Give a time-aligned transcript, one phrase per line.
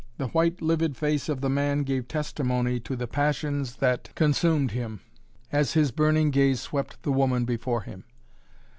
[0.17, 5.01] The white, livid face of the man gave testimony to the passions that consumed him,
[5.51, 8.05] as his burning gaze swept the woman before him.